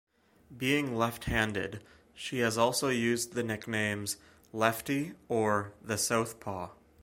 [0.57, 1.83] Being left-handed,
[2.15, 4.17] she has also used the nicknames
[4.51, 6.69] "Lefty" or "The Southpaw.